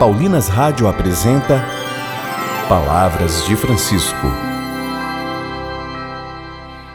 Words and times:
Paulinas 0.00 0.48
Rádio 0.48 0.88
apresenta 0.88 1.62
Palavras 2.66 3.44
de 3.44 3.54
Francisco. 3.54 4.28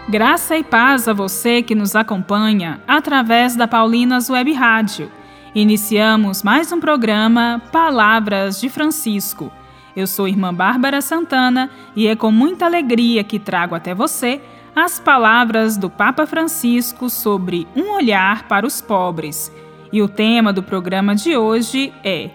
Graça 0.09 0.57
e 0.57 0.63
paz 0.63 1.07
a 1.07 1.13
você 1.13 1.61
que 1.61 1.75
nos 1.75 1.95
acompanha 1.95 2.81
através 2.87 3.55
da 3.55 3.67
Paulinas 3.67 4.27
Web 4.27 4.51
Rádio. 4.53 5.11
Iniciamos 5.53 6.41
mais 6.41 6.71
um 6.71 6.79
programa 6.79 7.61
Palavras 7.71 8.59
de 8.59 8.69
Francisco. 8.69 9.51
Eu 9.95 10.07
sou 10.07 10.27
irmã 10.27 10.51
Bárbara 10.51 10.99
Santana 10.99 11.69
e 11.95 12.07
é 12.07 12.15
com 12.15 12.31
muita 12.31 12.65
alegria 12.65 13.23
que 13.23 13.37
trago 13.37 13.75
até 13.75 13.93
você 13.93 14.41
as 14.75 14.99
palavras 14.99 15.77
do 15.77 15.91
Papa 15.91 16.25
Francisco 16.25 17.07
sobre 17.07 17.67
um 17.75 17.93
olhar 17.93 18.47
para 18.47 18.65
os 18.65 18.81
pobres. 18.81 19.51
E 19.93 20.01
o 20.01 20.07
tema 20.07 20.51
do 20.51 20.63
programa 20.63 21.13
de 21.13 21.37
hoje 21.37 21.93
é 22.03 22.31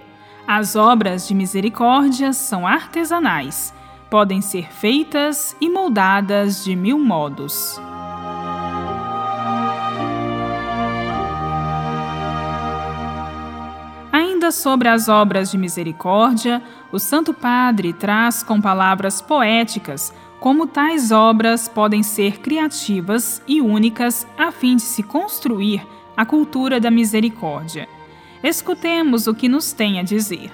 as 0.52 0.74
obras 0.74 1.28
de 1.28 1.32
misericórdia 1.32 2.32
são 2.32 2.66
artesanais, 2.66 3.72
podem 4.10 4.40
ser 4.40 4.66
feitas 4.72 5.54
e 5.60 5.70
moldadas 5.70 6.64
de 6.64 6.74
mil 6.74 6.98
modos. 6.98 7.80
Ainda 14.10 14.50
sobre 14.50 14.88
as 14.88 15.08
obras 15.08 15.52
de 15.52 15.56
misericórdia, 15.56 16.60
o 16.90 16.98
Santo 16.98 17.32
Padre 17.32 17.92
traz 17.92 18.42
com 18.42 18.60
palavras 18.60 19.22
poéticas 19.22 20.12
como 20.40 20.66
tais 20.66 21.12
obras 21.12 21.68
podem 21.68 22.02
ser 22.02 22.40
criativas 22.40 23.40
e 23.46 23.60
únicas 23.60 24.26
a 24.36 24.50
fim 24.50 24.74
de 24.74 24.82
se 24.82 25.04
construir 25.04 25.86
a 26.16 26.26
cultura 26.26 26.80
da 26.80 26.90
misericórdia. 26.90 27.99
Escutemos 28.42 29.26
o 29.26 29.34
que 29.34 29.48
nos 29.48 29.72
tem 29.72 29.98
a 30.00 30.02
dizer. 30.02 30.50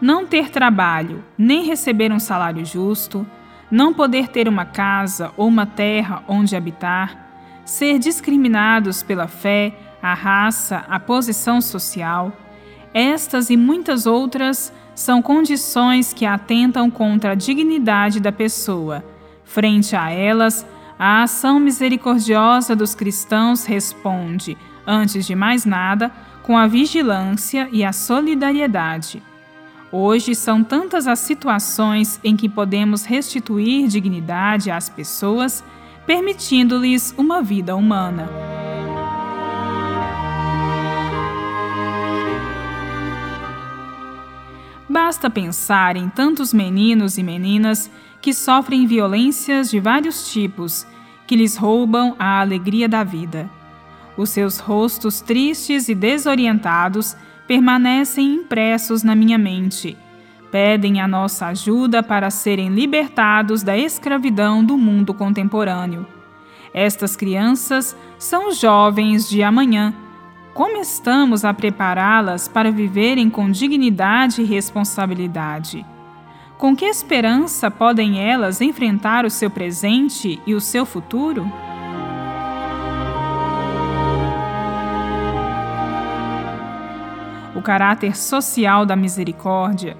Não 0.00 0.26
ter 0.26 0.50
trabalho, 0.50 1.24
nem 1.38 1.64
receber 1.64 2.10
um 2.12 2.18
salário 2.18 2.64
justo, 2.64 3.26
não 3.70 3.94
poder 3.94 4.28
ter 4.28 4.48
uma 4.48 4.64
casa 4.64 5.32
ou 5.36 5.46
uma 5.46 5.64
terra 5.64 6.22
onde 6.26 6.56
habitar, 6.56 7.62
ser 7.64 7.98
discriminados 7.98 9.02
pela 9.02 9.28
fé, 9.28 9.74
a 10.02 10.14
raça, 10.14 10.84
a 10.88 10.98
posição 10.98 11.60
social, 11.60 12.32
estas 12.92 13.48
e 13.48 13.56
muitas 13.56 14.04
outras 14.04 14.72
são 14.94 15.22
condições 15.22 16.12
que 16.12 16.26
atentam 16.26 16.90
contra 16.90 17.32
a 17.32 17.34
dignidade 17.34 18.20
da 18.20 18.30
pessoa. 18.30 19.02
Frente 19.44 19.96
a 19.96 20.10
elas, 20.10 20.66
a 20.98 21.22
ação 21.22 21.58
misericordiosa 21.58 22.76
dos 22.76 22.94
cristãos 22.94 23.64
responde, 23.64 24.58
antes 24.86 25.24
de 25.24 25.34
mais 25.34 25.64
nada, 25.64 26.12
com 26.42 26.56
a 26.56 26.66
vigilância 26.66 27.68
e 27.72 27.84
a 27.84 27.92
solidariedade. 27.92 29.22
Hoje 29.90 30.34
são 30.34 30.64
tantas 30.64 31.06
as 31.06 31.18
situações 31.18 32.18
em 32.24 32.36
que 32.36 32.48
podemos 32.48 33.04
restituir 33.04 33.88
dignidade 33.88 34.70
às 34.70 34.88
pessoas, 34.88 35.62
permitindo-lhes 36.06 37.14
uma 37.16 37.42
vida 37.42 37.76
humana. 37.76 38.28
Basta 44.88 45.30
pensar 45.30 45.96
em 45.96 46.08
tantos 46.08 46.52
meninos 46.52 47.16
e 47.18 47.22
meninas 47.22 47.90
que 48.20 48.32
sofrem 48.32 48.86
violências 48.86 49.70
de 49.70 49.80
vários 49.80 50.30
tipos, 50.30 50.86
que 51.26 51.36
lhes 51.36 51.56
roubam 51.56 52.14
a 52.18 52.40
alegria 52.40 52.88
da 52.88 53.04
vida. 53.04 53.48
Os 54.16 54.30
seus 54.30 54.58
rostos 54.58 55.20
tristes 55.20 55.88
e 55.88 55.94
desorientados 55.94 57.16
permanecem 57.46 58.34
impressos 58.34 59.02
na 59.02 59.14
minha 59.14 59.38
mente. 59.38 59.96
Pedem 60.50 61.00
a 61.00 61.08
nossa 61.08 61.46
ajuda 61.46 62.02
para 62.02 62.30
serem 62.30 62.68
libertados 62.68 63.62
da 63.62 63.76
escravidão 63.76 64.62
do 64.62 64.76
mundo 64.76 65.14
contemporâneo. 65.14 66.06
Estas 66.74 67.16
crianças 67.16 67.96
são 68.18 68.52
jovens 68.52 69.28
de 69.28 69.42
amanhã. 69.42 69.94
Como 70.54 70.76
estamos 70.76 71.44
a 71.44 71.54
prepará-las 71.54 72.48
para 72.48 72.70
viverem 72.70 73.30
com 73.30 73.50
dignidade 73.50 74.42
e 74.42 74.44
responsabilidade? 74.44 75.84
Com 76.58 76.76
que 76.76 76.84
esperança 76.84 77.70
podem 77.70 78.20
elas 78.20 78.60
enfrentar 78.60 79.24
o 79.24 79.30
seu 79.30 79.50
presente 79.50 80.40
e 80.46 80.54
o 80.54 80.60
seu 80.60 80.84
futuro? 80.84 81.50
O 87.62 87.64
caráter 87.64 88.16
social 88.16 88.84
da 88.84 88.96
misericórdia, 88.96 89.96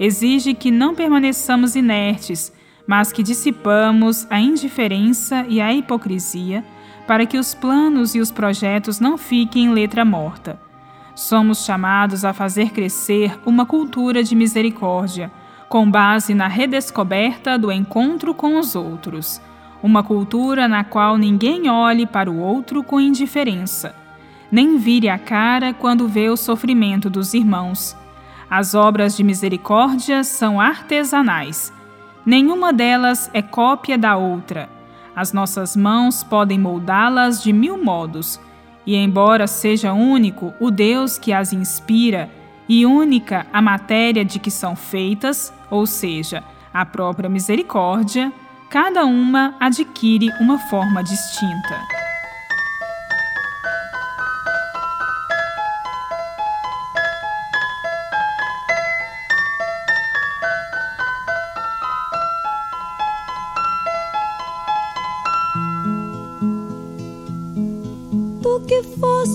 exige 0.00 0.52
que 0.52 0.72
não 0.72 0.96
permaneçamos 0.96 1.76
inertes, 1.76 2.52
mas 2.88 3.12
que 3.12 3.22
dissipamos 3.22 4.26
a 4.28 4.40
indiferença 4.40 5.46
e 5.48 5.60
a 5.60 5.72
hipocrisia 5.72 6.64
para 7.06 7.24
que 7.24 7.38
os 7.38 7.54
planos 7.54 8.16
e 8.16 8.20
os 8.20 8.32
projetos 8.32 8.98
não 8.98 9.16
fiquem 9.16 9.66
em 9.66 9.72
letra 9.72 10.04
morta. 10.04 10.58
Somos 11.14 11.64
chamados 11.64 12.24
a 12.24 12.32
fazer 12.32 12.70
crescer 12.70 13.38
uma 13.46 13.64
cultura 13.64 14.24
de 14.24 14.34
misericórdia, 14.34 15.30
com 15.68 15.88
base 15.88 16.34
na 16.34 16.48
redescoberta 16.48 17.56
do 17.56 17.70
encontro 17.70 18.34
com 18.34 18.58
os 18.58 18.74
outros, 18.74 19.40
uma 19.80 20.02
cultura 20.02 20.66
na 20.66 20.82
qual 20.82 21.16
ninguém 21.16 21.70
olhe 21.70 22.06
para 22.06 22.30
o 22.30 22.40
outro 22.40 22.82
com 22.82 23.00
indiferença 23.00 24.03
nem 24.54 24.76
vire 24.76 25.08
a 25.08 25.18
cara 25.18 25.74
quando 25.74 26.06
vê 26.06 26.30
o 26.30 26.36
sofrimento 26.36 27.10
dos 27.10 27.34
irmãos. 27.34 27.96
As 28.48 28.72
obras 28.72 29.16
de 29.16 29.24
misericórdia 29.24 30.22
são 30.22 30.60
artesanais. 30.60 31.72
Nenhuma 32.24 32.72
delas 32.72 33.28
é 33.34 33.42
cópia 33.42 33.98
da 33.98 34.16
outra. 34.16 34.68
As 35.16 35.32
nossas 35.32 35.74
mãos 35.74 36.22
podem 36.22 36.56
moldá-las 36.56 37.42
de 37.42 37.52
mil 37.52 37.82
modos. 37.82 38.38
E, 38.86 38.94
embora 38.94 39.48
seja 39.48 39.92
único 39.92 40.54
o 40.60 40.70
Deus 40.70 41.18
que 41.18 41.32
as 41.32 41.52
inspira 41.52 42.30
e 42.68 42.86
única 42.86 43.48
a 43.52 43.60
matéria 43.60 44.24
de 44.24 44.38
que 44.38 44.52
são 44.52 44.76
feitas, 44.76 45.52
ou 45.68 45.84
seja, 45.84 46.44
a 46.72 46.86
própria 46.86 47.28
misericórdia, 47.28 48.32
cada 48.70 49.04
uma 49.04 49.56
adquire 49.58 50.30
uma 50.38 50.58
forma 50.58 51.02
distinta. 51.02 51.93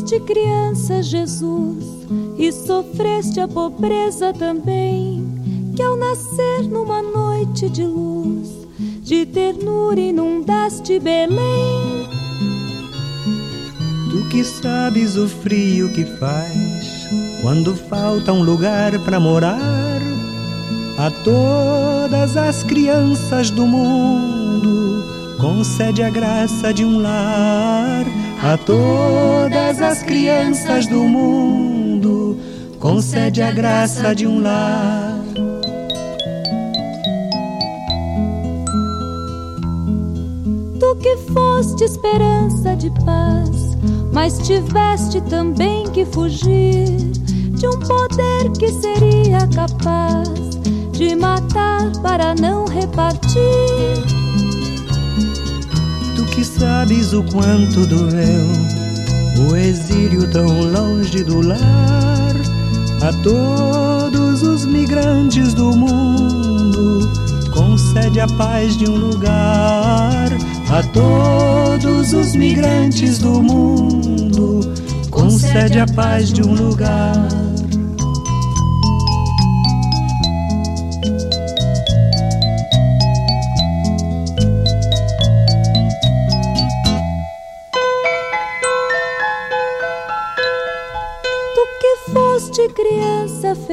Foste 0.10 0.20
criança, 0.22 1.04
Jesus, 1.04 1.86
e 2.38 2.52
sofreste 2.52 3.40
a 3.40 3.48
pobreza 3.48 4.34
também, 4.34 5.24
que 5.76 5.84
ao 5.84 5.96
nascer 5.96 6.64
numa 6.64 7.02
noite 7.04 7.70
de 7.70 7.84
luz, 7.84 8.50
de 9.04 9.26
ternura 9.28 10.00
inundaste 10.00 11.00
Belém. 11.00 12.10
Tu 14.10 14.30
que 14.30 14.44
sabes 14.44 15.16
o 15.16 15.28
frio 15.28 15.90
que 15.94 16.04
faz 16.04 17.08
quando 17.44 17.76
falta 17.76 18.34
um 18.34 18.42
lugar 18.42 18.98
para 19.00 19.20
morar, 19.20 20.02
a 20.98 21.12
todas 21.24 22.36
as 22.36 22.64
crianças 22.64 23.52
do 23.52 23.68
mundo 23.68 25.06
concede 25.40 26.02
a 26.02 26.10
graça 26.10 26.74
de 26.74 26.84
um 26.84 27.00
lar 27.00 28.09
a 28.42 28.58
todas 28.58 29.82
as 29.82 30.02
crianças 30.02 30.88
do 30.88 31.04
mundo, 31.04 32.40
concede 32.80 33.42
a 33.42 33.52
graça 33.52 34.16
de 34.16 34.26
um 34.26 34.42
lar. 34.42 35.20
Tu 40.80 40.96
que 41.02 41.18
foste 41.34 41.84
esperança 41.84 42.76
de 42.78 42.90
paz, 43.04 43.78
mas 44.14 44.38
tiveste 44.40 45.20
também 45.22 45.90
que 45.92 46.06
fugir 46.06 46.98
de 47.60 47.68
um 47.68 47.78
poder 47.80 48.52
que 48.58 48.70
seria 48.72 49.46
capaz 49.54 50.30
de 50.94 51.14
matar 51.14 51.92
para 52.02 52.34
não 52.36 52.66
repartir 52.66 54.19
que 56.30 56.44
sabes 56.44 57.14
o 57.14 57.24
quanto 57.24 57.86
doeu 57.88 58.80
o 59.50 59.56
exílio 59.56 60.30
tão 60.30 60.62
longe 60.62 61.24
do 61.24 61.42
lar. 61.42 62.36
A 63.02 63.14
todos 63.24 64.42
os 64.42 64.66
migrantes 64.66 65.54
do 65.54 65.72
mundo 65.76 67.10
concede 67.54 68.20
a 68.20 68.28
paz 68.28 68.78
de 68.78 68.90
um 68.90 68.96
lugar. 68.96 70.30
A 70.70 70.84
todos 70.94 72.14
os 72.14 72.36
migrantes 72.36 73.20
do 73.20 73.42
mundo 73.42 74.74
concede 75.10 75.80
a 75.80 75.86
paz 75.86 76.32
de 76.32 76.44
um 76.44 76.54
lugar 76.54 77.49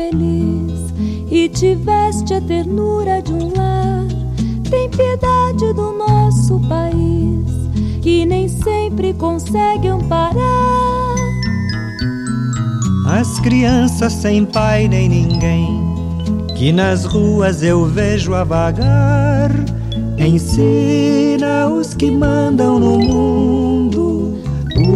feliz 0.06 0.94
e 1.30 1.48
tiveste 1.48 2.34
a 2.34 2.40
ternura 2.40 3.20
de 3.20 3.32
um 3.32 3.52
lar, 3.56 4.06
tem 4.70 4.88
piedade 4.90 5.72
do 5.74 5.92
nosso 5.92 6.58
país 6.68 7.46
que 8.02 8.24
nem 8.24 8.48
sempre 8.48 9.12
consegue 9.14 9.88
amparar. 9.88 11.16
As 13.08 13.40
crianças 13.40 14.12
sem 14.12 14.44
pai 14.44 14.88
nem 14.88 15.08
ninguém, 15.08 15.80
que 16.56 16.72
nas 16.72 17.04
ruas 17.04 17.62
eu 17.62 17.84
vejo 17.86 18.34
a 18.34 18.44
vagar, 18.44 19.50
ensina 20.18 21.68
os 21.68 21.94
que 21.94 22.10
mandam 22.10 22.78
no 22.78 22.98
mundo 22.98 24.15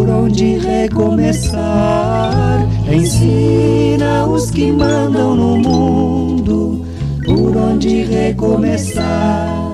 por 0.00 0.08
onde 0.08 0.56
recomeçar. 0.56 2.67
Ensina 2.91 4.26
os 4.26 4.50
que 4.50 4.73
mandam 4.73 5.35
no 5.35 5.58
mundo 5.58 6.87
por 7.23 7.55
onde 7.55 8.05
recomeçar. 8.05 9.70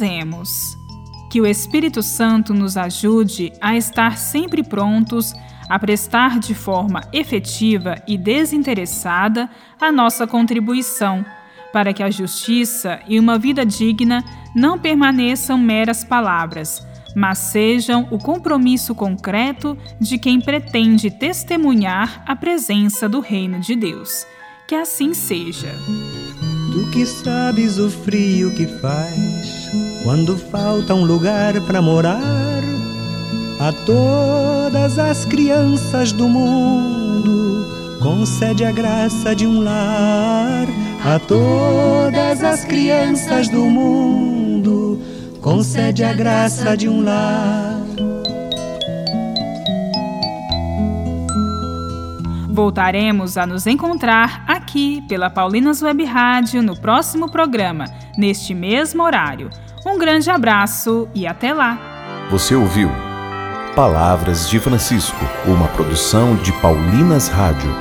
Rezemos. 0.00 0.78
Que 1.30 1.42
o 1.42 1.46
Espírito 1.46 2.02
Santo 2.02 2.54
nos 2.54 2.78
ajude 2.78 3.52
a 3.60 3.76
estar 3.76 4.16
sempre 4.16 4.62
prontos 4.62 5.34
a 5.68 5.78
prestar 5.78 6.38
de 6.38 6.54
forma 6.54 7.02
efetiva 7.12 8.02
e 8.08 8.16
desinteressada 8.16 9.48
a 9.78 9.92
nossa 9.92 10.26
contribuição, 10.26 11.24
para 11.72 11.92
que 11.92 12.02
a 12.02 12.10
justiça 12.10 12.98
e 13.06 13.20
uma 13.20 13.38
vida 13.38 13.64
digna 13.64 14.24
não 14.56 14.78
permaneçam 14.78 15.58
meras 15.58 16.02
palavras, 16.02 16.84
mas 17.14 17.38
sejam 17.38 18.08
o 18.10 18.18
compromisso 18.18 18.94
concreto 18.94 19.76
de 20.00 20.18
quem 20.18 20.40
pretende 20.40 21.10
testemunhar 21.10 22.24
a 22.26 22.34
presença 22.34 23.06
do 23.06 23.20
Reino 23.20 23.60
de 23.60 23.76
Deus. 23.76 24.26
Que 24.66 24.74
assim 24.74 25.12
seja. 25.12 25.72
Tu 26.72 26.90
que 26.90 27.04
sabes 27.04 27.78
o 27.78 27.90
frio 27.90 28.52
que 28.54 28.66
faz 28.66 29.59
quando 30.04 30.36
falta 30.36 30.94
um 30.94 31.04
lugar 31.04 31.60
para 31.62 31.80
morar 31.80 32.62
a 33.60 33.72
todas 33.72 34.98
as 34.98 35.24
crianças 35.26 36.12
do 36.12 36.26
mundo, 36.26 37.98
concede 38.02 38.64
a 38.64 38.72
graça 38.72 39.34
de 39.34 39.46
um 39.46 39.62
lar. 39.62 40.66
A 41.04 41.18
todas 41.18 42.42
as 42.42 42.64
crianças 42.64 43.48
do 43.48 43.64
mundo, 43.64 45.00
concede 45.40 46.04
a 46.04 46.12
graça 46.12 46.76
de 46.76 46.88
um 46.88 47.02
lar. 47.02 47.89
Voltaremos 52.60 53.38
a 53.38 53.46
nos 53.46 53.66
encontrar 53.66 54.44
aqui 54.46 55.00
pela 55.08 55.30
Paulinas 55.30 55.80
Web 55.80 56.04
Rádio 56.04 56.62
no 56.62 56.78
próximo 56.78 57.30
programa, 57.30 57.86
neste 58.18 58.52
mesmo 58.52 59.02
horário. 59.02 59.48
Um 59.86 59.96
grande 59.96 60.28
abraço 60.28 61.08
e 61.14 61.26
até 61.26 61.54
lá! 61.54 61.78
Você 62.30 62.54
ouviu 62.54 62.90
Palavras 63.74 64.46
de 64.46 64.58
Francisco, 64.58 65.24
uma 65.46 65.68
produção 65.68 66.36
de 66.36 66.52
Paulinas 66.60 67.28
Rádio. 67.28 67.74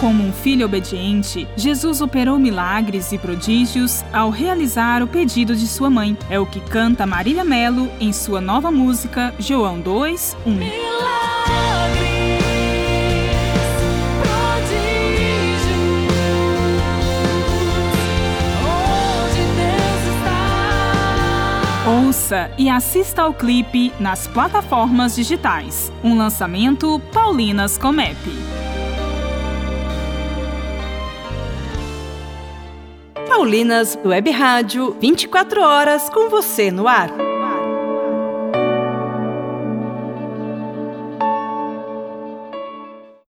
Como 0.00 0.24
um 0.24 0.32
filho 0.32 0.64
obediente, 0.64 1.46
Jesus 1.58 2.00
operou 2.00 2.38
milagres 2.38 3.12
e 3.12 3.18
prodígios 3.18 4.02
ao 4.14 4.30
realizar 4.30 5.02
o 5.02 5.06
pedido 5.06 5.54
de 5.54 5.66
sua 5.66 5.90
mãe. 5.90 6.16
É 6.30 6.40
o 6.40 6.46
que 6.46 6.60
canta 6.60 7.06
Marília 7.06 7.44
Melo 7.44 7.90
em 8.00 8.14
sua 8.14 8.40
nova 8.40 8.70
música 8.70 9.34
João 9.38 9.78
2, 9.78 10.34
E 22.56 22.68
assista 22.68 23.22
ao 23.22 23.32
clipe 23.32 23.92
nas 24.00 24.26
plataformas 24.26 25.14
digitais. 25.16 25.92
Um 26.02 26.16
lançamento 26.16 27.00
Paulinas 27.12 27.78
Comep. 27.78 28.16
Paulinas 33.28 33.98
Web 34.04 34.30
Rádio, 34.30 34.96
24 35.00 35.62
horas 35.62 36.08
com 36.10 36.28
você 36.28 36.70
no 36.70 36.88
ar. 36.88 37.27